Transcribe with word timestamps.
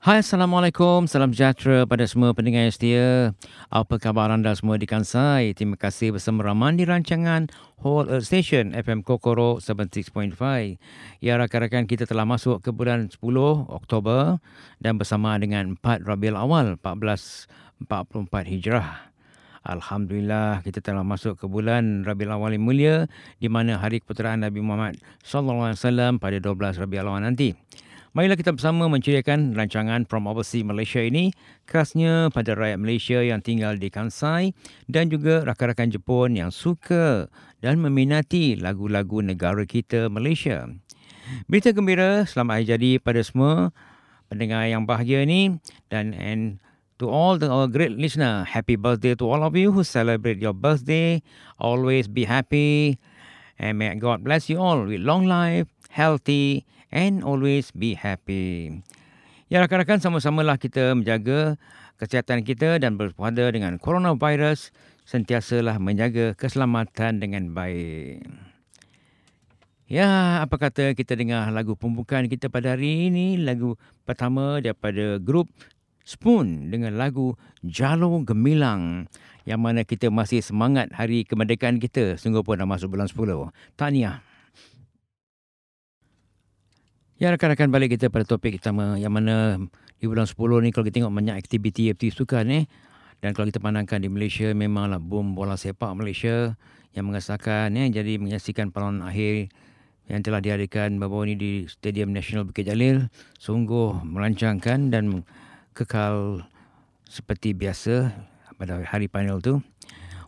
Hai 0.00 0.24
Assalamualaikum, 0.24 1.04
salam 1.04 1.28
sejahtera 1.28 1.84
pada 1.84 2.08
semua 2.08 2.32
pendengar 2.32 2.64
yang 2.64 2.72
setia. 2.72 3.36
Apa 3.68 4.00
khabar 4.00 4.32
anda 4.32 4.48
semua 4.56 4.80
di 4.80 4.88
Kansai? 4.88 5.52
Terima 5.52 5.76
kasih 5.76 6.16
bersama 6.16 6.40
Raman 6.40 6.80
di 6.80 6.88
rancangan 6.88 7.52
Whole 7.84 8.08
Earth 8.08 8.32
Station 8.32 8.72
FM 8.72 9.04
Kokoro 9.04 9.60
76.5. 9.60 10.40
Ya 11.20 11.36
rakan-rakan 11.36 11.84
kita 11.84 12.08
telah 12.08 12.24
masuk 12.24 12.64
ke 12.64 12.72
bulan 12.72 13.12
10 13.12 13.20
Oktober 13.68 14.40
dan 14.80 14.96
bersama 14.96 15.36
dengan 15.36 15.76
4 15.76 16.08
Rabiul 16.08 16.40
Awal 16.40 16.80
1444 16.80 17.84
Hijrah. 18.56 19.12
Alhamdulillah 19.68 20.64
kita 20.64 20.80
telah 20.80 21.04
masuk 21.04 21.36
ke 21.36 21.44
bulan 21.44 22.08
Rabiul 22.08 22.32
Awal 22.32 22.56
yang 22.56 22.64
mulia 22.64 22.94
di 23.36 23.52
mana 23.52 23.76
hari 23.76 24.00
keputeraan 24.00 24.48
Nabi 24.48 24.64
Muhammad 24.64 24.96
sallallahu 25.20 25.76
alaihi 25.76 25.80
wasallam 25.84 26.16
pada 26.16 26.40
12 26.40 26.80
Rabiul 26.80 27.04
Awal 27.04 27.28
nanti. 27.28 27.52
Marilah 28.10 28.34
kita 28.34 28.50
bersama 28.50 28.90
menceriakan 28.90 29.54
rancangan 29.54 30.02
From 30.02 30.26
Overseas 30.26 30.66
Malaysia 30.66 30.98
ini 30.98 31.30
khasnya 31.70 32.26
pada 32.34 32.58
rakyat 32.58 32.82
Malaysia 32.82 33.22
yang 33.22 33.38
tinggal 33.38 33.78
di 33.78 33.86
Kansai 33.86 34.50
dan 34.90 35.14
juga 35.14 35.46
rakan-rakan 35.46 35.94
Jepun 35.94 36.34
yang 36.34 36.50
suka 36.50 37.30
dan 37.62 37.78
meminati 37.78 38.58
lagu-lagu 38.58 39.22
negara 39.22 39.62
kita 39.62 40.10
Malaysia. 40.10 40.66
Berita 41.46 41.70
gembira 41.70 42.26
selamat 42.26 42.54
hari 42.58 42.66
jadi 42.66 42.90
pada 42.98 43.22
semua 43.22 43.70
pendengar 44.26 44.66
yang 44.66 44.90
bahagia 44.90 45.22
ini 45.22 45.62
dan 45.86 46.10
and 46.10 46.58
to 46.98 47.06
all 47.06 47.38
the 47.38 47.46
our 47.46 47.70
great 47.70 47.94
listener 47.94 48.42
happy 48.42 48.74
birthday 48.74 49.14
to 49.14 49.22
all 49.22 49.46
of 49.46 49.54
you 49.54 49.70
who 49.70 49.86
celebrate 49.86 50.42
your 50.42 50.50
birthday 50.50 51.22
always 51.62 52.10
be 52.10 52.26
happy 52.26 52.98
and 53.54 53.78
may 53.78 53.94
God 53.94 54.26
bless 54.26 54.50
you 54.50 54.58
all 54.58 54.82
with 54.82 54.98
long 54.98 55.30
life 55.30 55.70
healthy 55.94 56.66
and 56.94 57.22
always 57.26 57.70
be 57.74 57.96
happy. 57.96 58.82
Ya 59.50 59.58
rakan-rakan 59.58 59.98
sama-samalah 59.98 60.58
kita 60.62 60.94
menjaga 60.94 61.58
kesihatan 61.98 62.46
kita 62.46 62.78
dan 62.78 62.94
berpuasa 62.94 63.50
dengan 63.50 63.82
coronavirus 63.82 64.70
sentiasalah 65.02 65.82
menjaga 65.82 66.38
keselamatan 66.38 67.18
dengan 67.18 67.50
baik. 67.50 68.22
Ya, 69.90 70.38
apa 70.38 70.54
kata 70.54 70.94
kita 70.94 71.18
dengar 71.18 71.50
lagu 71.50 71.74
pembukaan 71.74 72.30
kita 72.30 72.46
pada 72.46 72.78
hari 72.78 73.10
ini, 73.10 73.34
lagu 73.42 73.74
pertama 74.06 74.62
daripada 74.62 75.18
grup 75.18 75.50
Spoon 76.06 76.70
dengan 76.70 76.94
lagu 76.94 77.34
Jalo 77.66 78.22
Gemilang 78.22 79.10
yang 79.50 79.58
mana 79.58 79.82
kita 79.82 80.06
masih 80.06 80.46
semangat 80.46 80.94
hari 80.94 81.26
kemerdekaan 81.26 81.82
kita 81.82 82.14
sungguh 82.14 82.46
pun 82.46 82.62
dah 82.62 82.70
masuk 82.70 82.94
bulan 82.94 83.10
10. 83.10 83.50
Tahniah. 83.74 84.29
Ya 87.20 87.28
rakan-rakan 87.28 87.68
balik 87.68 88.00
kita 88.00 88.08
pada 88.08 88.24
topik 88.24 88.56
utama 88.56 88.96
yang 88.96 89.12
mana 89.12 89.60
di 90.00 90.08
bulan 90.08 90.24
10 90.24 90.40
ni 90.64 90.72
kalau 90.72 90.88
kita 90.88 91.04
tengok 91.04 91.12
banyak 91.12 91.36
aktiviti 91.36 91.92
aktiviti 91.92 92.16
sukan 92.16 92.48
eh 92.48 92.64
dan 93.20 93.36
kalau 93.36 93.44
kita 93.44 93.60
pandangkan 93.60 94.00
di 94.00 94.08
Malaysia 94.08 94.48
memanglah 94.56 94.96
boom 94.96 95.36
bola 95.36 95.60
sepak 95.60 95.92
Malaysia 95.92 96.56
yang 96.96 97.12
mengesahkan 97.12 97.76
eh 97.76 97.92
jadi 97.92 98.16
menyaksikan 98.16 98.72
perlawanan 98.72 99.04
akhir 99.04 99.52
yang 100.08 100.24
telah 100.24 100.40
diadakan 100.40 100.96
baru-baru 100.96 101.28
ini 101.28 101.36
di 101.36 101.52
Stadium 101.68 102.16
Nasional 102.16 102.48
Bukit 102.48 102.64
Jalil 102.64 103.12
sungguh 103.36 104.00
merancangkan 104.00 104.88
dan 104.88 105.20
kekal 105.76 106.48
seperti 107.04 107.52
biasa 107.52 108.16
pada 108.56 108.80
hari 108.80 109.12
final 109.12 109.44
tu. 109.44 109.60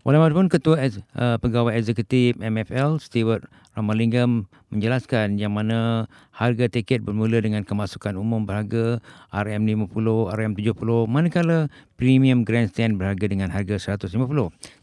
Walaupun 0.03 0.50
Ketua 0.50 0.83
uh, 0.83 1.39
Pegawai 1.39 1.78
Eksekutif 1.78 2.34
MFL, 2.42 2.98
Stewart 2.98 3.47
Ramalingam 3.78 4.50
menjelaskan 4.75 5.39
yang 5.39 5.55
mana 5.55 6.11
harga 6.34 6.67
tiket 6.67 7.06
bermula 7.06 7.39
dengan 7.39 7.62
kemasukan 7.62 8.19
umum 8.19 8.42
berharga 8.42 8.98
RM50, 9.31 10.06
RM70, 10.34 11.06
manakala 11.06 11.70
premium 11.94 12.42
grandstand 12.42 12.98
berharga 12.98 13.31
dengan 13.31 13.55
harga 13.55 13.94
150. 13.94 14.19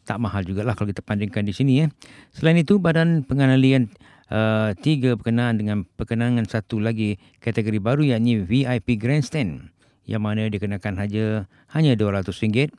Tak 0.08 0.17
mahal 0.23 0.48
jugalah 0.48 0.72
kalau 0.72 0.88
kita 0.88 1.03
bandingkan 1.03 1.44
di 1.44 1.52
sini. 1.52 1.73
Eh. 1.83 1.89
Selain 2.32 2.55
itu, 2.55 2.80
Badan 2.80 3.27
Pengenalian 3.27 3.92
uh, 4.32 4.71
tiga 4.80 5.20
berkenaan 5.20 5.60
dengan 5.60 5.83
perkenangan 5.99 6.48
satu 6.48 6.80
lagi 6.80 7.20
kategori 7.44 7.83
baru 7.83 8.08
yakni 8.08 8.39
VIP 8.39 8.95
grandstand 8.95 9.67
yang 10.08 10.23
mana 10.23 10.48
dikenakan 10.48 10.95
saja 10.95 11.44
hanya 11.76 11.94
RM200. 11.99 12.71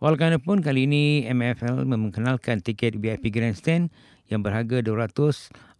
Walaupun 0.00 0.64
kali 0.64 0.88
ini 0.88 1.28
MFL 1.28 1.84
memperkenalkan 1.84 2.64
tiket 2.64 2.96
VIP 2.96 3.28
Grandstand 3.28 3.92
yang 4.32 4.40
berharga 4.40 4.80
200 4.80 5.12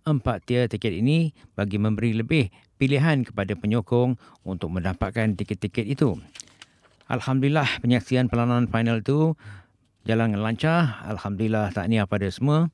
empat 0.05 0.45
tier 0.45 0.69
tiket 0.69 0.93
ini 0.93 1.33
bagi 1.57 1.81
memberi 1.81 2.13
lebih 2.13 2.53
pilihan 2.77 3.25
kepada 3.25 3.57
penyokong 3.57 4.21
untuk 4.45 4.77
mendapatkan 4.77 5.33
tiket-tiket 5.41 5.89
itu. 5.89 6.21
Alhamdulillah 7.09 7.81
penyaksian 7.81 8.29
perlawanan 8.29 8.69
final 8.69 9.01
itu 9.01 9.41
jalan 10.05 10.37
lancar. 10.37 11.01
Alhamdulillah 11.09 11.73
tahniah 11.73 12.05
pada 12.05 12.29
semua. 12.29 12.69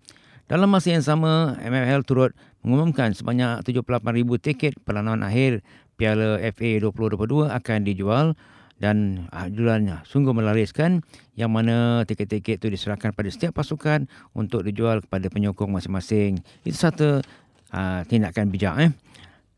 Dalam 0.51 0.67
masa 0.67 0.99
yang 0.99 1.07
sama, 1.07 1.55
MFL 1.63 2.03
turut 2.03 2.35
mengumumkan 2.67 3.15
sebanyak 3.15 3.63
78,000 3.63 4.03
tiket 4.43 4.75
perlawanan 4.83 5.23
akhir 5.23 5.63
Piala 5.95 6.43
FA 6.43 6.71
2022 6.83 7.55
akan 7.55 7.79
dijual 7.87 8.27
dan 8.77 9.25
ajulannya 9.33 10.05
sungguh 10.05 10.37
melariskan 10.37 11.01
yang 11.33 11.49
mana 11.49 12.05
tiket-tiket 12.05 12.61
itu 12.61 12.69
diserahkan 12.69 13.17
pada 13.17 13.33
setiap 13.33 13.57
pasukan 13.57 14.05
untuk 14.37 14.65
dijual 14.69 15.01
kepada 15.01 15.33
penyokong 15.33 15.73
masing-masing. 15.73 16.45
Itu 16.61 16.77
satu 16.77 17.25
uh, 17.73 18.01
tindakan 18.05 18.53
bijak. 18.53 18.75
Eh. 18.85 18.91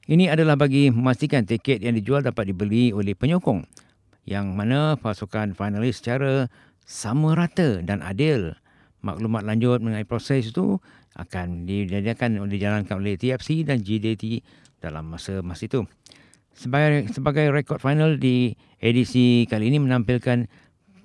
Ini 0.08 0.32
adalah 0.32 0.56
bagi 0.56 0.88
memastikan 0.88 1.44
tiket 1.44 1.84
yang 1.84 1.98
dijual 1.98 2.24
dapat 2.24 2.48
dibeli 2.54 2.94
oleh 2.94 3.12
penyokong 3.12 3.66
yang 4.24 4.54
mana 4.56 4.96
pasukan 4.96 5.52
finalis 5.52 6.00
secara 6.00 6.48
sama 6.86 7.36
rata 7.36 7.84
dan 7.84 8.00
adil. 8.00 8.56
Maklumat 9.04 9.44
lanjut 9.44 9.82
mengenai 9.84 10.08
proses 10.08 10.48
itu 10.48 10.80
akan 11.18 11.66
dijadikan 11.66 12.38
dijalankan 12.46 13.02
oleh 13.02 13.18
TFC 13.18 13.66
dan 13.66 13.82
GDT 13.82 14.40
dalam 14.78 15.10
masa 15.10 15.42
masa 15.42 15.66
itu 15.66 15.82
sebagai 16.58 17.06
sebagai 17.14 17.54
rekod 17.54 17.78
final 17.78 18.18
di 18.18 18.58
edisi 18.82 19.46
kali 19.46 19.70
ini 19.70 19.78
menampilkan 19.78 20.50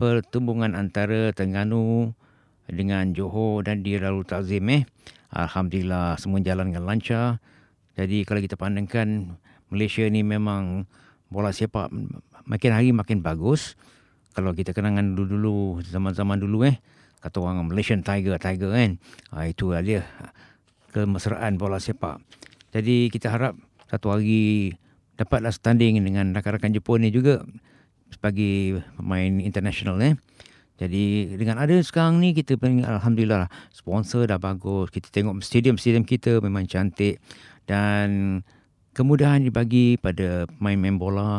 pertumbungan 0.01 0.73
antara 0.73 1.29
Terengganu 1.29 2.17
dengan 2.65 3.13
Johor 3.13 3.61
dan 3.61 3.85
di 3.85 3.93
Darul 4.01 4.25
Takzim 4.25 4.65
eh. 4.73 4.83
Alhamdulillah 5.33 6.17
semua 6.17 6.41
jalan 6.41 6.73
dengan 6.73 6.89
lancar. 6.89 7.37
Jadi 7.93 8.25
kalau 8.25 8.41
kita 8.41 8.57
pandangkan 8.57 9.37
Malaysia 9.69 10.05
ni 10.09 10.25
memang 10.25 10.89
bola 11.29 11.53
sepak 11.53 11.93
makin 12.49 12.71
hari 12.73 12.89
makin 12.89 13.21
bagus. 13.21 13.77
Kalau 14.33 14.57
kita 14.57 14.73
kenangan 14.73 15.13
dulu-dulu 15.13 15.85
zaman-zaman 15.85 16.41
dulu 16.41 16.65
eh 16.65 16.81
kata 17.21 17.37
orang 17.37 17.69
Malaysian 17.69 18.01
Tiger 18.01 18.41
Tiger 18.41 18.73
kan. 18.73 18.97
Ha, 19.33 19.45
itu 19.45 19.69
dia 19.85 20.01
kemesraan 20.89 21.61
bola 21.61 21.77
sepak. 21.77 22.17
Jadi 22.73 23.13
kita 23.13 23.29
harap 23.29 23.53
satu 23.89 24.17
hari 24.17 24.73
dapatlah 25.17 25.53
standing 25.53 26.01
dengan 26.01 26.33
rakan-rakan 26.33 26.73
Jepun 26.73 27.05
ni 27.05 27.13
juga 27.13 27.45
sebagai 28.13 28.81
pemain 28.97 29.41
international 29.41 29.97
eh. 30.01 30.15
Jadi 30.81 31.37
dengan 31.37 31.61
ada 31.61 31.77
sekarang 31.79 32.17
ni 32.17 32.33
kita 32.33 32.57
alhamdulillah 32.59 33.45
sponsor 33.69 34.25
dah 34.25 34.41
bagus. 34.41 34.89
Kita 34.89 35.13
tengok 35.13 35.39
stadium-stadium 35.45 36.03
kita 36.03 36.41
memang 36.41 36.65
cantik 36.65 37.21
dan 37.69 38.41
kemudahan 38.97 39.45
dibagi 39.45 40.01
pada 40.01 40.49
pemain-pemain 40.57 40.97
bola 40.97 41.31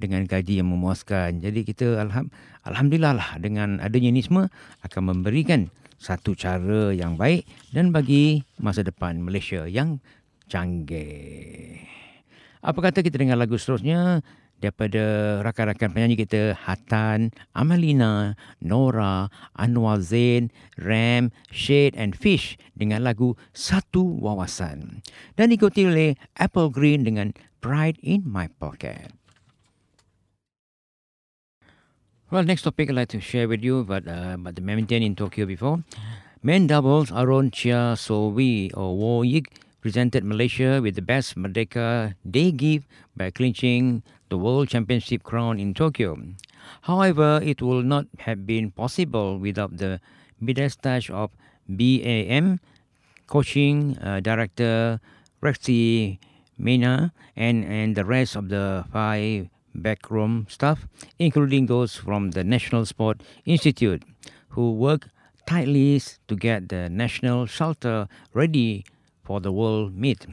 dengan 0.00 0.26
gaji 0.26 0.58
yang 0.58 0.68
memuaskan. 0.72 1.38
Jadi 1.38 1.62
kita 1.62 2.02
alham, 2.02 2.32
alhamdulillah 2.66 3.14
lah 3.14 3.30
dengan 3.38 3.78
adanya 3.78 4.10
ni 4.10 4.24
semua 4.24 4.50
akan 4.82 5.14
memberikan 5.14 5.70
satu 6.00 6.32
cara 6.32 6.90
yang 6.96 7.20
baik 7.20 7.44
dan 7.76 7.92
bagi 7.92 8.42
masa 8.56 8.80
depan 8.80 9.20
Malaysia 9.20 9.68
yang 9.68 10.00
canggih. 10.48 11.99
Apa 12.60 12.92
kata 12.92 13.00
kita 13.00 13.16
dengar 13.16 13.40
lagu 13.40 13.56
seterusnya 13.56 14.20
daripada 14.60 15.40
rakan-rakan 15.40 15.96
penyanyi 15.96 16.20
kita 16.20 16.52
Hatan, 16.52 17.32
Amalina, 17.56 18.36
Nora, 18.60 19.32
Anwar 19.56 20.04
Zain, 20.04 20.52
Ram, 20.76 21.32
Shade 21.48 21.96
and 21.96 22.12
Fish 22.12 22.60
dengan 22.76 23.00
lagu 23.00 23.40
Satu 23.56 24.20
Wawasan. 24.20 25.00
Dan 25.40 25.48
diikuti 25.48 25.88
oleh 25.88 26.20
Apple 26.36 26.68
Green 26.68 27.08
dengan 27.08 27.32
Pride 27.64 27.96
in 28.04 28.28
My 28.28 28.52
Pocket. 28.52 29.16
Well, 32.28 32.44
next 32.44 32.62
topic 32.62 32.92
I'd 32.92 32.94
like 32.94 33.10
to 33.16 33.18
share 33.18 33.48
with 33.48 33.64
you 33.64 33.82
about, 33.82 34.06
uh, 34.06 34.36
about 34.38 34.54
the 34.54 34.62
badminton 34.62 35.02
in 35.02 35.16
Tokyo 35.16 35.48
before. 35.48 35.82
Men 36.44 36.68
doubles 36.68 37.10
Aaron 37.10 37.50
Chia 37.50 37.96
Sowi 37.96 38.70
or 38.76 38.96
Wo 38.96 39.24
Yik 39.24 39.48
presented 39.80 40.24
Malaysia 40.24 40.80
with 40.82 40.94
the 40.94 41.02
best 41.02 41.36
Merdeka 41.36 42.14
Day 42.28 42.52
gift 42.52 42.86
by 43.16 43.30
clinching 43.30 44.02
the 44.28 44.38
World 44.38 44.68
Championship 44.68 45.22
crown 45.22 45.58
in 45.58 45.74
Tokyo. 45.74 46.16
However, 46.82 47.40
it 47.42 47.62
would 47.62 47.86
not 47.86 48.06
have 48.20 48.46
been 48.46 48.70
possible 48.70 49.38
without 49.38 49.76
the 49.76 50.00
midstash 50.42 51.10
of 51.10 51.30
BAM 51.68 52.60
coaching 53.26 53.96
uh, 53.98 54.20
director 54.20 55.00
Rexy 55.42 56.18
Mainaky 56.60 57.10
and, 57.36 57.64
and 57.64 57.96
the 57.96 58.04
rest 58.04 58.36
of 58.36 58.48
the 58.48 58.84
five 58.92 59.48
backroom 59.74 60.46
staff, 60.48 60.86
including 61.18 61.66
those 61.66 61.96
from 61.96 62.32
the 62.32 62.44
National 62.44 62.84
Sport 62.84 63.22
Institute, 63.46 64.02
who 64.50 64.72
work 64.72 65.08
tightly 65.46 66.00
to 66.28 66.36
get 66.36 66.68
the 66.68 66.88
national 66.88 67.46
shelter 67.46 68.08
ready 68.34 68.84
for 69.30 69.38
the 69.38 69.52
World 69.52 69.94
Meet. 69.94 70.26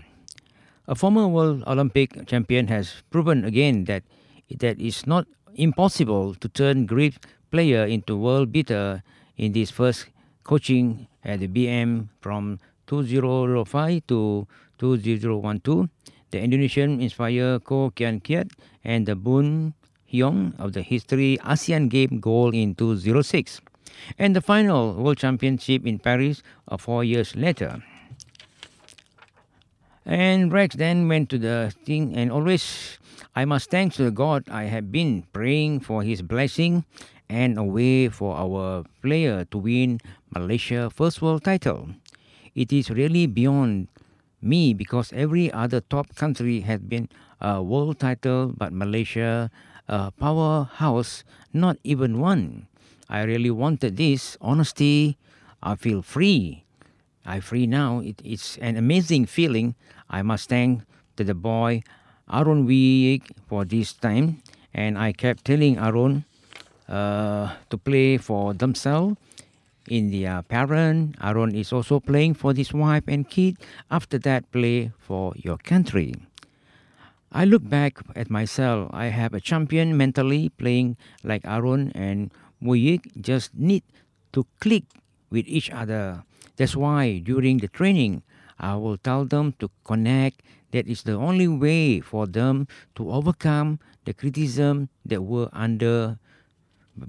A 0.87 0.95
former 0.95 1.27
World 1.27 1.61
Olympic 1.67 2.25
champion 2.25 2.65
has 2.65 3.05
proven 3.13 3.45
again 3.45 3.85
that 3.85 4.01
that 4.49 4.81
it's 4.81 5.05
not 5.05 5.29
impossible 5.53 6.33
to 6.33 6.49
turn 6.49 6.89
great 6.89 7.13
player 7.53 7.85
into 7.85 8.17
world 8.17 8.49
beater 8.51 9.03
in 9.37 9.53
this 9.53 9.69
first 9.69 10.09
coaching 10.43 11.05
at 11.21 11.45
the 11.45 11.47
BM 11.47 12.09
from 12.25 12.57
2005 12.87 14.01
to 14.09 14.47
2012. 14.81 15.89
The 16.31 16.39
Indonesian 16.41 16.97
inspired 16.97 17.65
Koo 17.69 17.91
Kien 17.93 18.17
Keat 18.19 18.49
and 18.83 19.05
the 19.05 19.13
Boon 19.13 19.75
Heong 20.09 20.57
of 20.57 20.73
the 20.73 20.81
history 20.81 21.37
ASEAN 21.45 21.93
Game 21.93 22.17
goal 22.17 22.49
in 22.49 22.73
2006. 22.73 23.61
And 24.17 24.35
the 24.35 24.41
final 24.41 24.97
World 24.97 25.21
Championship 25.21 25.85
in 25.85 25.99
Paris 25.99 26.41
uh, 26.67 26.77
four 26.77 27.03
years 27.03 27.35
later. 27.35 27.83
And 30.07 30.53
Rex 30.55 30.79
then 30.79 31.11
went 31.11 31.27
to 31.35 31.37
the 31.37 31.75
thing 31.83 32.15
and 32.15 32.31
always 32.31 32.95
I 33.35 33.43
must 33.43 33.69
thank 33.69 33.91
to 33.99 34.09
God 34.09 34.47
I 34.47 34.71
have 34.71 34.89
been 34.89 35.27
praying 35.35 35.81
for 35.83 36.01
his 36.01 36.23
blessing 36.23 36.87
and 37.27 37.59
a 37.59 37.63
way 37.63 38.07
for 38.07 38.39
our 38.39 38.87
player 39.03 39.43
to 39.51 39.57
win 39.59 39.99
Malaysia 40.31 40.87
first 40.89 41.21
world 41.21 41.43
title. 41.43 41.91
It 42.55 42.71
is 42.71 42.89
really 42.89 43.27
beyond 43.27 43.91
me 44.41 44.73
because 44.73 45.11
every 45.11 45.51
other 45.51 45.81
top 45.83 46.15
country 46.15 46.61
has 46.61 46.79
been 46.79 47.09
a 47.41 47.61
world 47.61 47.99
title, 47.99 48.55
but 48.55 48.71
Malaysia, 48.71 49.51
a 49.89 50.11
powerhouse, 50.15 51.27
not 51.51 51.75
even 51.83 52.23
one. 52.23 52.71
I 53.09 53.23
really 53.27 53.51
wanted 53.51 53.97
this 53.97 54.37
honesty. 54.39 55.19
I 55.61 55.75
feel 55.75 56.01
free. 56.01 56.63
I 57.27 57.41
free 57.41 57.67
now. 57.67 57.99
It, 57.99 58.21
it's 58.23 58.57
an 58.57 58.77
amazing 58.77 59.27
feeling. 59.27 59.75
I 60.09 60.23
must 60.23 60.47
thank 60.47 60.81
to 61.17 61.23
the 61.23 61.35
boy 61.35 61.83
Aaron 62.31 62.65
Wig 62.65 63.27
for 63.47 63.65
this 63.65 63.91
time, 63.93 64.41
and 64.73 64.97
I 64.97 65.11
kept 65.11 65.43
telling 65.43 65.77
Aaron 65.77 66.23
uh, 66.87 67.53
to 67.69 67.77
play 67.77 68.17
for 68.17 68.53
themselves 68.53 69.17
in 69.87 70.11
their 70.11 70.41
parent. 70.41 71.15
Aaron 71.21 71.53
is 71.53 71.71
also 71.73 71.99
playing 71.99 72.33
for 72.33 72.53
his 72.53 72.73
wife 72.73 73.03
and 73.07 73.29
kid. 73.29 73.57
After 73.91 74.17
that, 74.19 74.49
play 74.51 74.91
for 74.99 75.33
your 75.35 75.57
country. 75.57 76.15
I 77.31 77.43
look 77.43 77.67
back 77.67 77.99
at 78.15 78.29
myself. 78.29 78.89
I 78.93 79.07
have 79.07 79.33
a 79.33 79.41
champion 79.41 79.97
mentally 79.97 80.49
playing 80.49 80.95
like 81.23 81.43
Aaron 81.45 81.91
and 81.93 82.31
Muyik 82.63 83.11
just 83.19 83.53
need 83.53 83.83
to 84.31 84.45
click 84.59 84.83
with 85.29 85.45
each 85.47 85.69
other. 85.69 86.23
That's 86.57 86.75
why 86.75 87.19
during 87.19 87.57
the 87.57 87.67
training, 87.69 88.23
I 88.59 88.75
will 88.75 88.97
tell 88.97 89.25
them 89.25 89.53
to 89.59 89.69
connect. 89.85 90.41
That 90.71 90.87
is 90.87 91.03
the 91.03 91.13
only 91.13 91.47
way 91.47 92.01
for 92.01 92.27
them 92.27 92.67
to 92.95 93.09
overcome 93.09 93.79
the 94.03 94.13
criticism 94.13 94.89
that 95.05 95.21
were 95.21 95.49
under 95.53 96.19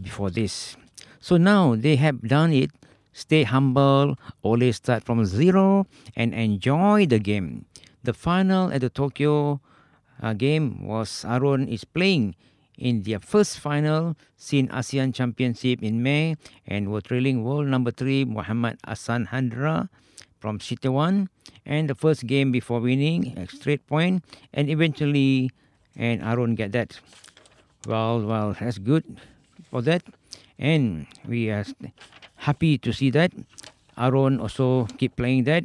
before 0.00 0.30
this. 0.30 0.76
So 1.18 1.36
now 1.36 1.74
they 1.74 1.96
have 1.96 2.22
done 2.22 2.52
it. 2.52 2.70
Stay 3.12 3.42
humble, 3.42 4.14
always 4.42 4.76
start 4.76 5.02
from 5.02 5.24
zero, 5.26 5.88
and 6.14 6.32
enjoy 6.32 7.06
the 7.06 7.18
game. 7.18 7.66
The 8.04 8.14
final 8.14 8.70
at 8.70 8.80
the 8.82 8.90
Tokyo 8.90 9.60
uh, 10.22 10.34
game 10.34 10.86
was 10.86 11.24
Aaron 11.26 11.66
is 11.66 11.82
playing 11.82 12.36
in 12.78 13.02
their 13.02 13.18
first 13.18 13.58
final 13.58 14.16
since 14.36 14.70
ASEAN 14.70 15.12
Championship 15.12 15.82
in 15.82 16.02
May 16.02 16.36
and 16.66 16.90
were 16.90 17.00
trailing 17.00 17.42
world 17.42 17.66
number 17.66 17.90
three 17.90 18.24
Muhammad 18.24 18.78
Ahsan 18.86 19.28
Hendra 19.28 19.88
from 20.38 20.60
Setiawan 20.60 21.26
and 21.66 21.90
the 21.90 21.94
first 21.94 22.26
game 22.26 22.52
before 22.52 22.80
winning 22.80 23.36
a 23.36 23.46
straight 23.48 23.86
point 23.86 24.24
and 24.54 24.70
eventually 24.70 25.50
and 25.96 26.22
Aaron 26.22 26.54
get 26.54 26.70
that. 26.72 27.00
Well, 27.86 28.22
well, 28.22 28.54
that's 28.58 28.78
good 28.78 29.04
for 29.70 29.82
that 29.82 30.02
and 30.58 31.06
we 31.26 31.50
are 31.50 31.66
happy 32.36 32.78
to 32.78 32.92
see 32.92 33.10
that. 33.10 33.32
Aaron 33.98 34.38
also 34.38 34.86
keep 34.96 35.16
playing 35.16 35.44
that. 35.44 35.64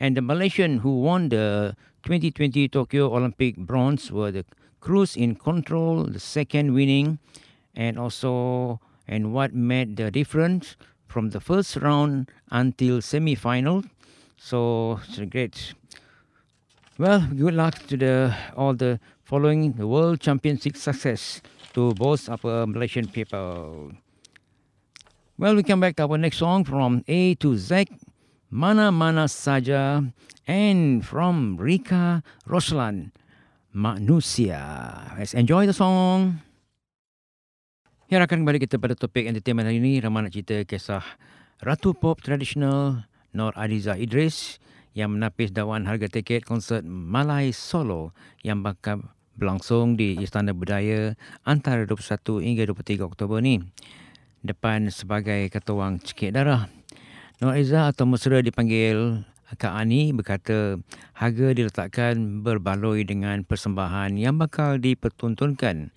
And 0.00 0.16
the 0.16 0.22
Malaysian 0.22 0.78
who 0.78 1.00
won 1.00 1.28
the 1.28 1.76
2020 2.04 2.68
Tokyo 2.68 3.14
Olympic 3.14 3.56
bronze 3.56 4.10
were 4.10 4.32
the 4.32 4.44
Cruz 4.84 5.16
in 5.16 5.34
control, 5.34 6.04
the 6.04 6.20
second 6.20 6.74
winning, 6.74 7.18
and 7.74 7.98
also 7.98 8.80
and 9.08 9.32
what 9.32 9.54
made 9.54 9.96
the 9.96 10.10
difference 10.10 10.76
from 11.08 11.30
the 11.30 11.40
first 11.40 11.76
round 11.76 12.30
until 12.50 13.00
semi-final. 13.00 13.84
So 14.36 15.00
it's 15.08 15.16
a 15.16 15.24
great. 15.24 15.72
Well, 16.98 17.26
good 17.34 17.54
luck 17.54 17.86
to 17.88 17.96
the 17.96 18.36
all 18.54 18.74
the 18.74 19.00
following 19.24 19.72
the 19.72 19.86
World 19.86 20.20
Championship 20.20 20.76
success 20.76 21.40
to 21.72 21.94
both 21.94 22.28
our 22.28 22.66
Malaysian 22.66 23.08
people. 23.08 23.92
Well, 25.38 25.56
we 25.56 25.62
come 25.62 25.80
back 25.80 25.96
to 25.96 26.06
our 26.06 26.18
next 26.18 26.36
song 26.44 26.64
from 26.64 27.02
A 27.08 27.34
to 27.36 27.56
Z, 27.56 27.86
Mana 28.50 28.92
Mana 28.92 29.24
Saja, 29.24 30.12
and 30.46 31.04
from 31.04 31.56
Rika 31.56 32.22
Roslan, 32.46 33.12
Manusia. 33.74 34.62
Let's 35.18 35.34
enjoy 35.34 35.66
the 35.66 35.74
song. 35.74 36.38
Ya, 38.06 38.22
akan 38.22 38.46
kembali 38.46 38.62
kita 38.62 38.78
pada 38.78 38.94
topik 38.94 39.26
entertainment 39.26 39.66
hari 39.66 39.82
ini. 39.82 39.98
Ramai 39.98 40.22
nak 40.22 40.30
cerita 40.30 40.62
kisah 40.62 41.02
Ratu 41.58 41.90
Pop 41.90 42.22
tradisional 42.22 43.02
Nur 43.34 43.50
Adiza 43.58 43.98
Idris 43.98 44.62
yang 44.94 45.18
menapis 45.18 45.50
dakwaan 45.50 45.90
harga 45.90 46.06
tiket 46.06 46.46
konsert 46.46 46.86
Malay 46.86 47.50
Solo 47.50 48.14
yang 48.46 48.62
bakal 48.62 49.10
berlangsung 49.34 49.98
di 49.98 50.22
Istana 50.22 50.54
Budaya 50.54 51.18
antara 51.42 51.82
21 51.82 52.46
hingga 52.46 52.70
23 52.70 53.02
Oktober 53.02 53.42
ni. 53.42 53.58
Depan 54.46 54.86
sebagai 54.86 55.50
ketuang 55.50 55.98
cekik 55.98 56.30
darah. 56.30 56.70
Nur 57.42 57.58
Izzah 57.58 57.90
atau 57.90 58.06
Mesra 58.06 58.38
dipanggil 58.38 59.26
Kak 59.44 59.76
Ani 59.76 60.16
berkata 60.16 60.80
harga 61.12 61.52
diletakkan 61.52 62.40
berbaloi 62.40 63.04
dengan 63.04 63.44
persembahan 63.44 64.16
yang 64.16 64.40
bakal 64.40 64.80
dipertontonkan 64.80 65.92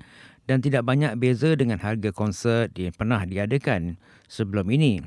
dan 0.51 0.57
tidak 0.59 0.83
banyak 0.83 1.15
beza 1.15 1.55
dengan 1.55 1.79
harga 1.79 2.11
konsert 2.11 2.75
yang 2.75 2.91
pernah 2.91 3.23
diadakan 3.23 3.95
sebelum 4.27 4.67
ini. 4.67 4.99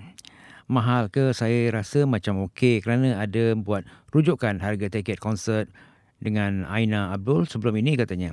Mahal 0.73 1.13
ke 1.13 1.37
saya 1.37 1.69
rasa 1.69 2.09
macam 2.09 2.49
okey 2.49 2.81
kerana 2.81 3.21
ada 3.21 3.53
buat 3.59 3.85
rujukan 4.15 4.57
harga 4.63 4.89
tiket 4.89 5.21
konsert 5.21 5.69
dengan 6.17 6.65
Aina 6.65 7.13
Abdul 7.13 7.45
sebelum 7.45 7.77
ini 7.77 7.99
katanya. 8.01 8.33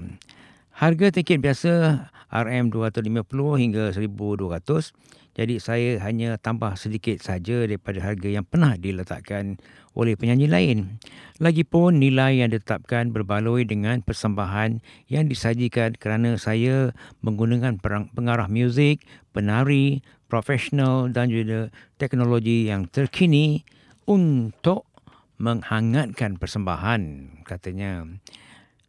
Harga 0.78 1.10
tiket 1.10 1.42
biasa 1.42 2.06
RM250 2.30 3.42
hingga 3.58 3.90
1200 3.98 4.94
jadi 5.38 5.62
saya 5.62 6.02
hanya 6.02 6.38
tambah 6.42 6.74
sedikit 6.78 7.22
saja 7.22 7.66
daripada 7.66 8.02
harga 8.02 8.26
yang 8.26 8.46
pernah 8.46 8.74
diletakkan 8.74 9.62
oleh 9.94 10.18
penyanyi 10.18 10.50
lain. 10.50 10.98
Lagipun 11.38 12.02
nilai 12.02 12.42
yang 12.42 12.50
ditetapkan 12.50 13.14
berbaloi 13.14 13.62
dengan 13.66 14.02
persembahan 14.02 14.82
yang 15.10 15.30
disajikan 15.30 15.94
kerana 15.94 16.42
saya 16.42 16.94
menggunakan 17.22 17.78
pengarah 18.14 18.50
muzik, 18.50 19.06
penari, 19.30 20.02
profesional 20.26 21.14
dan 21.14 21.30
juga 21.30 21.70
teknologi 22.02 22.70
yang 22.70 22.90
terkini 22.90 23.62
untuk 24.10 24.90
menghangatkan 25.38 26.42
persembahan 26.42 27.02
katanya. 27.46 28.10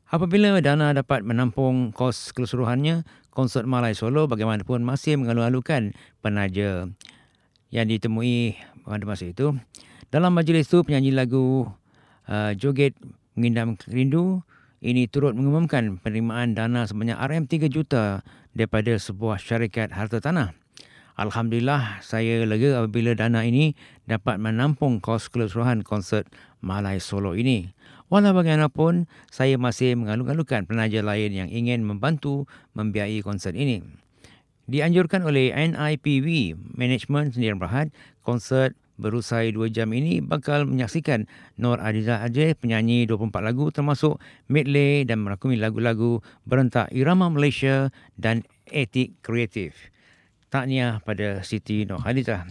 Apabila 0.08 0.56
dana 0.64 0.96
dapat 0.96 1.20
menampung 1.20 1.92
kos 1.92 2.32
keseluruhannya, 2.32 3.04
konsert 3.28 3.68
Malay 3.68 3.92
Solo 3.92 4.24
bagaimanapun 4.24 4.80
masih 4.80 5.20
mengalu-alukan 5.20 5.92
penaja 6.24 6.88
yang 7.68 7.86
ditemui 7.92 8.56
pada 8.88 9.04
masa 9.04 9.28
itu. 9.28 9.52
Dalam 10.08 10.32
majlis 10.32 10.64
itu, 10.64 10.80
penyanyi 10.80 11.12
lagu 11.12 11.68
uh, 12.24 12.56
Joget 12.56 12.96
Mengindam 13.36 13.76
Rindu 13.84 14.40
ini 14.80 15.12
turut 15.12 15.36
mengumumkan 15.36 16.00
penerimaan 16.00 16.56
dana 16.56 16.88
sebanyak 16.88 17.20
RM3 17.20 17.68
juta 17.68 18.24
daripada 18.56 18.96
sebuah 18.96 19.36
syarikat 19.36 19.92
harta 19.92 20.24
tanah. 20.24 20.56
Alhamdulillah 21.20 22.00
saya 22.00 22.48
lega 22.48 22.80
apabila 22.80 23.12
dana 23.12 23.44
ini 23.44 23.76
dapat 24.08 24.40
menampung 24.40 25.04
kos 25.04 25.28
keseluruhan 25.28 25.84
konsert 25.84 26.32
Malay 26.64 26.96
Solo 26.96 27.36
ini. 27.36 27.76
Walau 28.08 28.32
bagaimanapun, 28.32 29.04
saya 29.28 29.60
masih 29.60 29.92
mengalu-alukan 30.00 30.64
penaja 30.64 31.04
lain 31.04 31.28
yang 31.28 31.48
ingin 31.52 31.84
membantu 31.84 32.48
membiayai 32.72 33.20
konsert 33.20 33.52
ini. 33.52 33.84
Dianjurkan 34.68 35.24
oleh 35.24 35.52
NIPV, 35.52 36.56
Management 36.76 37.36
Sendirian 37.36 37.60
Berhad, 37.60 37.92
konsert 38.24 38.72
berusai 38.98 39.54
2 39.54 39.72
jam 39.72 39.94
ini 39.94 40.18
bakal 40.18 40.66
menyaksikan 40.66 41.30
Nur 41.54 41.78
Adiza 41.78 42.20
Ajay 42.20 42.52
penyanyi 42.52 43.06
24 43.06 43.40
lagu 43.40 43.70
termasuk 43.70 44.18
medley 44.50 45.06
dan 45.06 45.22
merakumi 45.22 45.54
lagu-lagu 45.54 46.20
berentak 46.44 46.90
irama 46.90 47.30
Malaysia 47.30 47.94
dan 48.18 48.42
etik 48.68 49.16
kreatif. 49.22 49.92
Tahniah 50.50 50.98
pada 51.04 51.44
Siti 51.44 51.84
Nur 51.84 52.02
Hadiza. 52.02 52.48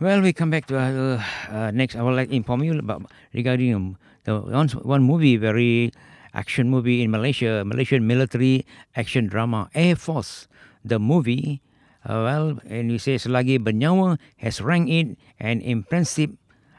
Well, 0.00 0.22
we 0.22 0.32
come 0.32 0.50
back 0.50 0.66
to 0.66 0.76
our 0.76 1.22
uh, 1.50 1.70
next. 1.70 1.94
I 1.94 2.02
would 2.02 2.16
like 2.16 2.28
to 2.30 2.34
inform 2.34 2.64
you 2.64 2.76
about 2.76 3.06
regarding 3.32 3.74
um, 3.74 3.96
the 4.24 4.40
one, 4.40 4.68
one 4.82 5.02
movie, 5.04 5.36
very 5.36 5.92
action 6.34 6.68
movie 6.68 7.02
in 7.02 7.12
Malaysia, 7.12 7.62
Malaysian 7.64 8.04
military 8.04 8.66
action 8.96 9.28
drama 9.28 9.70
Air 9.72 9.94
Force. 9.94 10.48
The 10.84 10.98
movie 10.98 11.62
uh, 12.04 12.26
well, 12.26 12.58
and 12.66 12.90
we 12.90 12.98
say 12.98 13.14
selagi 13.14 13.62
bernyawa 13.62 14.18
has 14.38 14.60
ranked 14.60 14.90
it 14.90 15.16
an 15.38 15.60
impressive 15.62 16.30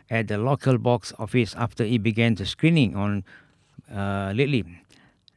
at 0.09 0.27
the 0.27 0.37
local 0.37 0.77
box 0.77 1.13
office 1.17 1.55
after 1.55 1.85
it 1.85 2.03
began 2.03 2.35
the 2.35 2.45
screening 2.45 2.97
on 2.97 3.23
uh, 3.95 4.33
lately. 4.35 4.65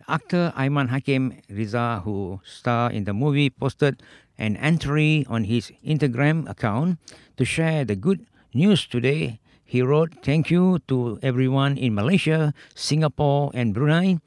Actor 0.08 0.52
Aiman 0.56 0.88
Hakim 0.88 1.36
Riza, 1.48 2.02
who 2.02 2.40
starred 2.42 2.92
in 2.92 3.04
the 3.04 3.14
movie, 3.14 3.50
posted 3.50 4.02
an 4.38 4.56
entry 4.56 5.26
on 5.28 5.44
his 5.44 5.72
Instagram 5.84 6.48
account 6.48 6.98
to 7.36 7.44
share 7.44 7.84
the 7.84 7.96
good 7.96 8.26
news 8.54 8.86
today. 8.86 9.40
He 9.64 9.82
wrote, 9.82 10.14
Thank 10.22 10.50
you 10.50 10.78
to 10.88 11.18
everyone 11.22 11.76
in 11.76 11.94
Malaysia, 11.94 12.54
Singapore, 12.74 13.50
and 13.52 13.74
Brunei, 13.74 14.18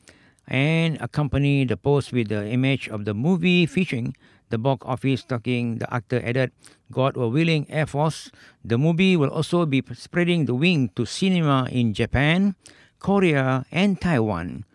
and 0.48 0.98
accompanied 1.02 1.70
the 1.70 1.78
post 1.78 2.14
with 2.14 2.28
the 2.28 2.46
image 2.46 2.88
of 2.90 3.06
the 3.06 3.14
movie 3.14 3.66
featuring 3.66 4.14
the 4.52 4.60
box 4.60 4.86
office 4.86 5.24
talking, 5.24 5.80
the 5.80 5.92
actor 5.92 6.22
added, 6.24 6.52
God 6.92 7.16
willing, 7.16 7.66
Air 7.72 7.88
Force. 7.88 8.30
The 8.64 8.78
movie 8.78 9.16
will 9.16 9.32
also 9.32 9.66
be 9.66 9.82
spreading 9.94 10.46
the 10.46 10.54
wing 10.54 10.92
to 10.96 11.06
cinema 11.06 11.68
in 11.72 11.94
Japan, 11.96 12.56
Korea, 13.00 13.66
and 13.72 14.00
Taiwan. 14.00 14.66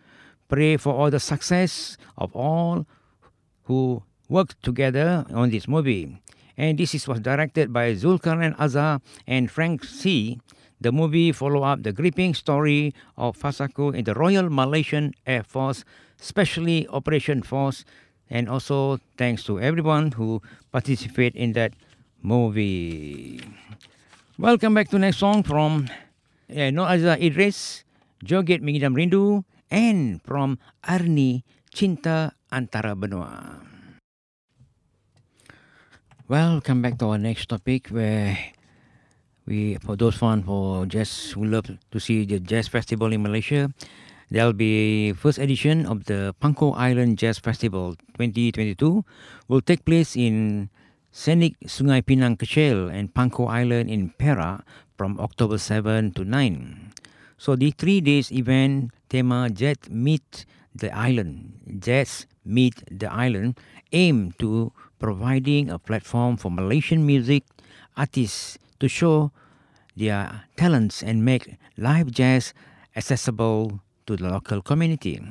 Pray 0.49 0.75
for 0.77 0.93
all 0.93 1.11
the 1.11 1.19
success 1.19 1.95
of 2.17 2.35
all 2.35 2.85
who 3.65 4.03
worked 4.29 4.61
together 4.63 5.25
on 5.33 5.49
this 5.49 5.67
movie. 5.67 6.21
And 6.57 6.77
this 6.77 6.95
is, 6.95 7.07
was 7.07 7.19
directed 7.19 7.71
by 7.71 7.93
Zulkarnain 7.93 8.55
Azhar 8.57 9.01
and 9.27 9.49
Frank 9.49 9.83
C. 9.83 10.39
The 10.81 10.91
movie 10.91 11.31
follow 11.31 11.63
up 11.63 11.83
the 11.83 11.93
gripping 11.93 12.33
story 12.33 12.93
of 13.17 13.37
Fasako 13.37 13.93
in 13.95 14.05
the 14.05 14.13
Royal 14.13 14.49
Malaysian 14.49 15.13
Air 15.25 15.43
Force, 15.43 15.83
specially 16.17 16.87
Operation 16.87 17.41
Force 17.41 17.85
and 18.29 18.49
also 18.49 18.99
thanks 19.17 19.43
to 19.43 19.59
everyone 19.59 20.11
who 20.11 20.41
participate 20.71 21.35
in 21.35 21.53
that 21.53 21.73
movie. 22.21 23.41
Welcome 24.37 24.75
back 24.75 24.89
to 24.89 24.99
next 24.99 25.17
song 25.17 25.43
from 25.43 25.89
uh, 26.51 26.69
Noraniza 26.69 27.17
Idris, 27.19 27.83
Joget 28.23 28.61
Mengidam 28.61 28.93
Rindu, 28.93 29.43
and 29.71 30.21
from 30.21 30.59
Arni 30.83 31.43
Cinta 31.73 32.31
Antara 32.51 32.95
Benua. 32.95 33.76
Well, 36.27 36.59
come 36.59 36.81
back 36.81 36.99
to 36.99 37.15
our 37.15 37.17
next 37.17 37.47
topic 37.47 37.87
where 37.87 38.37
we, 39.45 39.75
for 39.79 39.95
those 39.95 40.15
fun 40.15 40.43
for 40.43 40.85
jazz 40.85 41.31
who 41.31 41.45
love 41.45 41.71
to 41.71 41.99
see 41.99 42.25
the 42.25 42.39
jazz 42.39 42.67
festival 42.67 43.13
in 43.13 43.23
Malaysia, 43.23 43.71
There'll 44.27 44.51
be 44.51 45.13
first 45.15 45.39
edition 45.39 45.87
of 45.87 46.03
the 46.03 46.35
Pangkor 46.43 46.75
Island 46.75 47.15
Jazz 47.17 47.39
Festival 47.39 47.95
2022 48.19 49.05
will 49.47 49.63
take 49.63 49.87
place 49.87 50.19
in 50.19 50.67
scenic 51.15 51.55
Sungai 51.63 52.03
Pinang 52.03 52.35
Kecil 52.35 52.91
and 52.91 53.07
Pangkor 53.15 53.47
Island 53.47 53.87
in 53.87 54.11
Perak 54.19 54.67
from 54.99 55.15
October 55.23 55.57
7 55.57 56.11
to 56.19 56.27
9. 56.27 56.91
So 57.39 57.55
the 57.55 57.71
three 57.71 58.03
days 58.03 58.27
event 58.27 58.91
tema 59.07 59.47
Jazz 59.47 59.87
Meet 59.87 60.43
the 60.75 60.91
Island, 60.91 61.79
Jazz 61.79 62.27
Meet 62.43 62.83
the 62.91 63.07
Island 63.07 63.55
aim 63.95 64.35
to 64.43 64.75
providing 64.99 65.69
a 65.69 65.79
platform 65.79 66.37
for 66.37 66.49
Malaysian 66.51 67.05
music 67.05 67.43
artists 67.95 68.57
to 68.79 68.87
show 68.87 69.31
their 69.95 70.43
talents 70.55 71.01
and 71.01 71.25
make 71.25 71.57
live 71.77 72.11
jazz 72.11 72.53
accessible 72.95 73.79
to 74.05 74.15
the 74.15 74.29
local 74.29 74.61
community. 74.61 75.21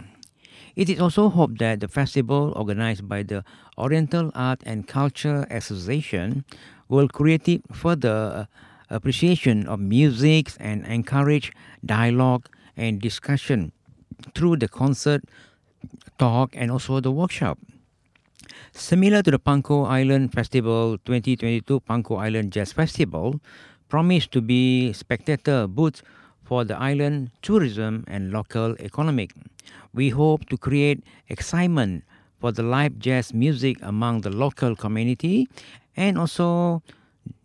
It 0.74 0.90
is 0.90 1.00
also 1.00 1.30
hoped 1.30 1.58
that 1.58 1.80
the 1.80 1.88
festival 1.88 2.52
organized 2.54 3.08
by 3.08 3.22
the 3.22 3.44
Oriental 3.78 4.30
Art 4.34 4.60
and 4.66 4.86
Culture 4.86 5.46
Association 5.50 6.44
will 6.88 7.08
create 7.08 7.62
further 7.72 8.46
uh, 8.90 8.94
appreciation 8.94 9.66
of 9.66 9.80
music 9.80 10.52
and 10.60 10.84
encourage 10.86 11.52
dialogue 11.84 12.48
and 12.76 13.00
discussion 13.00 13.72
through 14.34 14.56
the 14.56 14.68
concert, 14.68 15.24
talk, 16.18 16.50
and 16.54 16.70
also 16.70 17.00
the 17.00 17.10
workshop. 17.10 17.58
Similar 18.72 19.22
to 19.22 19.30
the 19.30 19.38
Pangkor 19.38 19.88
Island 19.88 20.32
Festival 20.32 20.98
2022 21.04 21.80
Pangkor 21.80 22.20
Island 22.20 22.52
Jazz 22.52 22.72
Festival, 22.72 23.40
promised 23.88 24.32
to 24.32 24.40
be 24.40 24.92
spectator 24.92 25.66
booths 25.66 26.02
for 26.44 26.64
the 26.64 26.76
island 26.78 27.30
tourism 27.42 28.04
and 28.06 28.32
local 28.32 28.76
economic. 28.78 29.32
We 29.92 30.10
hope 30.10 30.48
to 30.50 30.56
create 30.56 31.02
excitement 31.28 32.04
for 32.38 32.52
the 32.52 32.62
live 32.62 32.98
jazz 32.98 33.34
music 33.34 33.78
among 33.82 34.20
the 34.20 34.30
local 34.30 34.76
community 34.76 35.48
and 35.96 36.18
also 36.18 36.82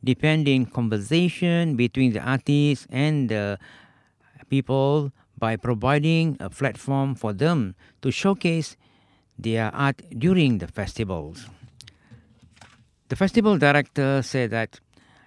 depending 0.03 0.65
conversation 0.65 1.75
between 1.75 2.13
the 2.13 2.21
artists 2.21 2.85
and 2.91 3.29
the 3.29 3.57
people 4.49 5.11
by 5.39 5.55
providing 5.55 6.37
a 6.39 6.49
platform 6.49 7.15
for 7.15 7.33
them 7.33 7.73
to 8.01 8.11
showcase 8.11 8.77
their 9.41 9.73
art 9.73 10.01
during 10.17 10.59
the 10.59 10.67
festivals. 10.67 11.45
The 13.09 13.15
festival 13.15 13.57
director 13.57 14.21
said 14.21 14.51
that 14.51 14.79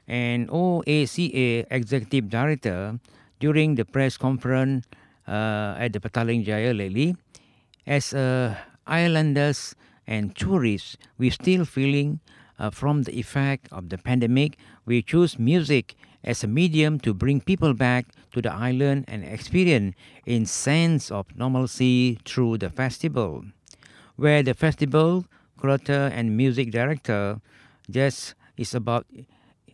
an 0.08 0.46
OACA 0.48 1.66
executive 1.70 2.30
director 2.30 2.98
during 3.40 3.74
the 3.74 3.84
press 3.84 4.16
conference 4.16 4.86
uh, 5.28 5.76
at 5.78 5.92
the 5.92 6.00
Petaling 6.00 6.44
Jaya 6.44 6.72
lately, 6.72 7.16
as 7.86 8.14
uh, 8.14 8.54
islanders 8.86 9.74
and 10.06 10.34
tourists, 10.36 10.96
we're 11.18 11.30
still 11.30 11.64
feeling 11.64 12.20
uh, 12.58 12.70
from 12.70 13.02
the 13.02 13.18
effect 13.18 13.68
of 13.72 13.88
the 13.88 13.98
pandemic. 13.98 14.56
We 14.86 15.02
choose 15.02 15.38
music 15.38 15.94
as 16.22 16.44
a 16.44 16.46
medium 16.46 16.98
to 17.00 17.12
bring 17.12 17.40
people 17.40 17.74
back 17.74 18.06
to 18.32 18.40
the 18.40 18.52
island 18.52 19.04
and 19.08 19.24
experience 19.24 19.94
in 20.24 20.46
sense 20.46 21.10
of 21.10 21.26
normalcy 21.36 22.18
through 22.24 22.58
the 22.58 22.70
festival. 22.70 23.44
Where 24.16 24.42
the 24.42 24.54
festival 24.54 25.26
curator 25.58 26.10
and 26.12 26.36
music 26.36 26.70
director 26.70 27.40
just 27.90 28.34
is 28.56 28.74
about 28.74 29.06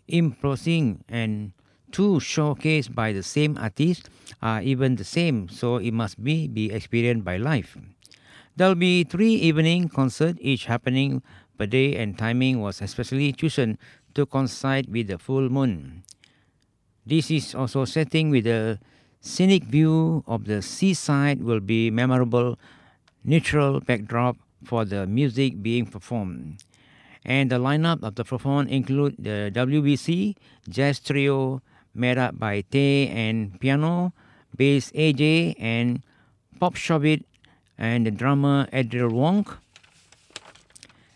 imposing 0.09 1.05
and 1.09 1.53
two 1.93 2.23
showcased 2.23 2.95
by 2.95 3.13
the 3.13 3.23
same 3.23 3.59
artist 3.59 4.09
are 4.41 4.63
even 4.63 4.97
the 4.97 5.05
same, 5.05 5.49
so 5.49 5.77
it 5.77 5.93
must 5.93 6.23
be 6.23 6.49
be 6.49 6.71
experienced 6.73 7.25
by 7.25 7.37
life. 7.37 7.77
There'll 8.57 8.75
be 8.75 9.05
three 9.05 9.35
evening 9.35 9.89
concerts, 9.89 10.39
each 10.41 10.67
happening 10.67 11.23
per 11.59 11.67
day, 11.67 11.97
and 11.97 12.17
timing 12.17 12.61
was 12.61 12.81
especially 12.81 13.33
chosen 13.33 13.79
to 14.15 14.27
coincide 14.27 14.89
with 14.89 15.09
the 15.09 15.19
full 15.19 15.49
moon. 15.49 16.03
This 17.07 17.31
is 17.31 17.55
also 17.55 17.85
setting 17.85 18.31
with 18.31 18.45
the 18.45 18.79
scenic 19.21 19.65
view 19.65 20.25
of 20.27 20.45
the 20.45 20.63
seaside 20.63 21.43
will 21.43 21.61
be 21.61 21.91
memorable 21.91 22.59
neutral 23.25 23.81
backdrop 23.81 24.37
for 24.65 24.85
the 24.85 25.07
music 25.07 25.63
being 25.63 25.87
performed. 25.87 26.63
And 27.25 27.51
the 27.51 27.57
lineup 27.57 28.03
of 28.03 28.15
the 28.15 28.25
performance 28.25 28.71
include 28.71 29.17
the 29.19 29.53
WBC 29.55 30.37
Jazz 30.69 31.01
Trio, 31.01 31.61
made 31.95 32.19
up 32.19 32.39
by 32.39 32.63
Tay 32.63 33.09
and 33.09 33.59
piano, 33.61 34.13
bass 34.57 34.91
AJ, 34.93 35.57
and 35.59 36.03
pop 36.59 36.75
shobit, 36.75 37.25
and 37.77 38.07
the 38.07 38.11
drummer 38.11 38.69
Adriel 38.73 39.11
Wong. 39.11 39.47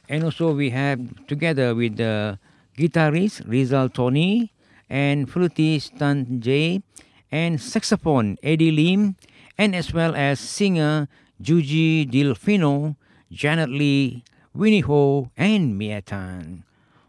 And 0.09 0.25
also 0.25 0.53
we 0.53 0.71
have 0.71 1.27
together 1.27 1.75
with 1.75 1.97
the 1.97 2.39
guitarist 2.77 3.49
Rizal 3.49 3.89
Tony 3.89 4.53
and 4.91 5.31
flutist 5.31 5.99
Tan 5.99 6.41
J 6.41 6.83
and 7.31 7.61
saxophone 7.61 8.37
Eddie 8.43 8.71
Lim 8.71 9.17
and 9.57 9.75
as 9.75 9.95
well 9.95 10.15
as 10.15 10.41
singer 10.41 11.09
Juji 11.43 12.09
Dilfino, 12.09 12.97
Janet 13.31 13.71
Lee, 13.71 14.23
Winnie 14.55 14.81
Ho 14.81 15.31
and 15.37 15.77
Mia 15.77 16.01
Tan. 16.01 16.65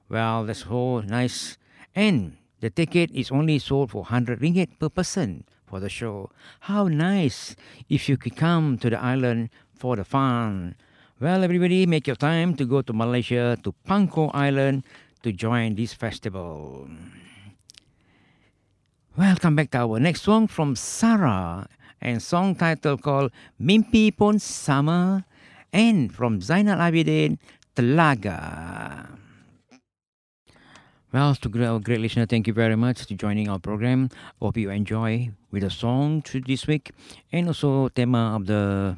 Well, 0.09 0.45
that's 0.45 0.65
all 0.65 1.01
nice. 1.01 1.57
And 1.93 2.37
the 2.59 2.69
ticket 2.69 3.11
is 3.11 3.31
only 3.31 3.59
sold 3.59 3.91
for 3.91 4.01
100 4.01 4.39
ringgit 4.39 4.79
per 4.79 4.89
person 4.89 5.45
for 5.67 5.79
the 5.79 5.89
show. 5.89 6.31
How 6.61 6.87
nice 6.87 7.55
if 7.89 8.09
you 8.09 8.17
could 8.17 8.35
come 8.35 8.77
to 8.79 8.89
the 8.89 8.99
island 8.99 9.49
for 9.75 9.95
the 9.95 10.03
fun. 10.03 10.75
Well, 11.19 11.43
everybody, 11.43 11.85
make 11.85 12.07
your 12.07 12.15
time 12.15 12.55
to 12.55 12.65
go 12.65 12.81
to 12.81 12.93
Malaysia, 12.93 13.57
to 13.63 13.73
Pangkor 13.87 14.31
Island, 14.33 14.83
to 15.23 15.31
join 15.31 15.75
this 15.75 15.93
festival. 15.93 16.89
Welcome 19.15 19.55
back 19.55 19.71
to 19.71 19.77
our 19.79 19.99
next 19.99 20.23
song 20.23 20.47
from 20.47 20.75
Sarah 20.75 21.69
and 22.01 22.21
song 22.21 22.55
title 22.55 22.97
called 22.97 23.31
Mimpi 23.61 24.15
Pon 24.15 24.39
Sama 24.39 25.25
and 25.71 26.13
from 26.13 26.39
Zainal 26.39 26.77
Abidin 26.77 27.37
Telaga. 27.75 29.07
Well, 31.11 31.33
to 31.35 31.65
our 31.65 31.79
great 31.79 32.01
listener, 32.01 32.25
thank 32.25 32.47
you 32.47 32.53
very 32.53 32.75
much 32.75 33.05
for 33.05 33.13
joining 33.13 33.47
our 33.47 33.59
program. 33.59 34.09
Hope 34.41 34.57
you 34.57 34.69
enjoy 34.69 35.31
with 35.51 35.63
the 35.63 35.69
song 35.69 36.23
this 36.45 36.67
week 36.67 36.91
and 37.31 37.47
also 37.47 37.87
tema 37.87 38.35
of 38.35 38.47
the 38.47 38.97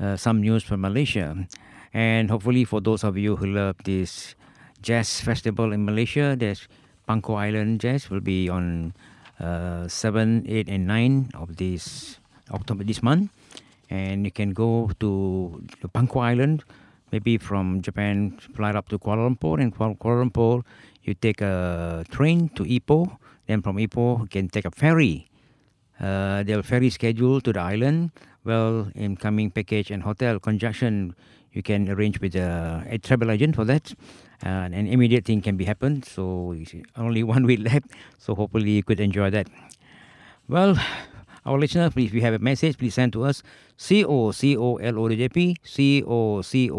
uh, 0.00 0.16
some 0.16 0.40
news 0.40 0.64
from 0.64 0.80
Malaysia. 0.80 1.46
And 1.94 2.30
hopefully 2.30 2.64
for 2.64 2.80
those 2.80 3.04
of 3.04 3.16
you 3.16 3.36
who 3.36 3.46
love 3.46 3.76
this 3.84 4.34
jazz 4.82 5.20
festival 5.20 5.72
in 5.72 5.84
Malaysia, 5.84 6.34
there's 6.36 6.66
Pangkor 7.08 7.38
Island 7.38 7.80
Jazz 7.80 8.10
will 8.10 8.20
be 8.20 8.48
on 8.48 8.94
uh, 9.38 9.86
7, 9.86 10.44
8 10.48 10.68
and 10.68 10.86
9 10.86 11.30
of 11.34 11.56
this 11.56 12.18
October 12.52 12.84
this 12.84 13.02
month. 13.02 13.30
And 13.90 14.24
you 14.24 14.30
can 14.30 14.52
go 14.52 14.90
to 15.00 15.62
the 15.82 15.88
Pangkor 15.88 16.22
Island, 16.22 16.64
maybe 17.10 17.36
from 17.36 17.82
Japan, 17.82 18.38
fly 18.54 18.70
up 18.70 18.88
to 18.88 18.98
Kuala 18.98 19.28
Lumpur, 19.28 19.60
and 19.60 19.74
from 19.74 19.96
Kuala 19.96 20.24
Lumpur, 20.24 20.62
you 21.02 21.14
take 21.14 21.40
a 21.40 22.04
train 22.10 22.48
to 22.50 22.64
Ipoh. 22.64 23.18
Then 23.46 23.60
from 23.60 23.76
Ipoh, 23.76 24.20
you 24.20 24.26
can 24.26 24.48
take 24.48 24.64
a 24.64 24.70
ferry. 24.70 25.28
Uh, 26.00 26.42
there's 26.42 26.64
ferry 26.64 26.90
schedule 26.90 27.40
to 27.40 27.52
the 27.52 27.60
island. 27.60 28.10
Well, 28.44 28.90
incoming 28.94 29.50
package 29.50 29.90
and 29.90 30.02
hotel 30.02 30.40
conjunction, 30.40 31.14
you 31.52 31.62
can 31.62 31.88
arrange 31.88 32.20
with 32.20 32.34
a, 32.34 32.84
a 32.88 32.98
travel 32.98 33.30
agent 33.30 33.54
for 33.56 33.64
that. 33.66 33.92
Uh, 34.44 34.48
an 34.72 34.86
immediate 34.88 35.24
thing 35.24 35.40
can 35.40 35.56
be 35.56 35.64
happened. 35.64 36.04
So 36.04 36.56
only 36.96 37.22
one 37.34 37.44
week 37.44 37.60
left. 37.60 37.86
So 38.18 38.34
hopefully 38.34 38.70
you 38.70 38.82
could 38.82 39.00
enjoy 39.00 39.30
that. 39.30 39.48
Well, 40.48 40.76
our 41.44 41.58
listener, 41.58 41.90
please, 41.90 42.06
if 42.06 42.14
you 42.14 42.22
have 42.22 42.34
a 42.34 42.38
message, 42.38 42.78
please 42.78 42.94
send 42.94 43.12
to 43.14 43.24
us 43.24 43.42
C-O-C-O-L-O.jp, 43.76 45.56
C-O-C-O-L-O.jp, 45.64 46.70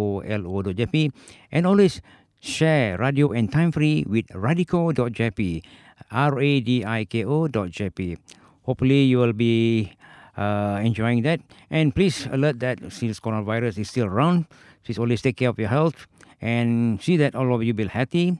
and 1.51 1.67
always 1.67 2.01
share 2.39 2.97
radio 2.97 3.31
and 3.31 3.51
time 3.51 3.71
free 3.71 4.05
with 4.07 4.27
radiko.jp, 4.27 5.63
R-A-D-I-K-O.jp. 6.11 8.17
Hopefully 8.63 9.03
you 9.03 9.17
will 9.17 9.33
be 9.33 9.93
uh, 10.37 10.79
enjoying 10.83 11.23
that. 11.23 11.41
And 11.69 11.93
please 11.93 12.25
alert 12.27 12.59
that 12.61 12.79
since 12.91 13.19
coronavirus 13.19 13.79
is 13.79 13.89
still 13.89 14.07
around, 14.07 14.45
please 14.83 14.97
always 14.97 15.21
take 15.21 15.37
care 15.37 15.49
of 15.49 15.59
your 15.59 15.69
health 15.69 16.07
and 16.41 17.01
see 17.01 17.17
that 17.17 17.35
all 17.35 17.53
of 17.53 17.63
you 17.63 17.73
be 17.73 17.87
healthy. 17.87 18.39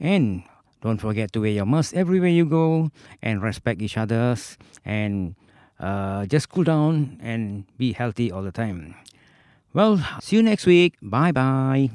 And 0.00 0.42
don't 0.80 0.98
forget 0.98 1.32
to 1.32 1.40
wear 1.40 1.50
your 1.50 1.66
mask 1.66 1.94
everywhere 1.94 2.30
you 2.30 2.44
go 2.44 2.90
and 3.22 3.42
respect 3.42 3.82
each 3.82 3.96
other's 3.96 4.56
and 4.84 5.34
uh, 5.80 6.26
just 6.26 6.48
cool 6.48 6.64
down 6.64 7.18
and 7.22 7.64
be 7.76 7.92
healthy 7.92 8.30
all 8.32 8.42
the 8.42 8.52
time. 8.52 8.94
Well, 9.72 10.02
see 10.20 10.36
you 10.36 10.42
next 10.42 10.66
week. 10.66 10.94
Bye 11.02 11.32
bye. 11.32 11.90